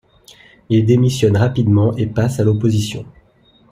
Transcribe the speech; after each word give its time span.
Il 0.69 0.83
démissionne 0.83 1.37
rapidement 1.37 1.95
et 1.95 2.07
passe 2.07 2.39
à 2.39 2.43
l'opposition. 2.43 3.05